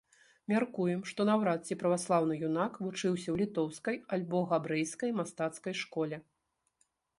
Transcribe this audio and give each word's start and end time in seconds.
Мяркуем, 0.51 1.01
што 1.09 1.25
наўрад 1.29 1.67
ці 1.67 1.77
праваслаўны 1.83 2.37
юнак 2.47 2.79
вучыўся 2.87 3.25
ў 3.31 3.35
літоўскай 3.43 4.01
альбо 4.19 4.43
габрэйскай 4.55 5.15
мастацкай 5.21 5.73
школе. 5.85 6.23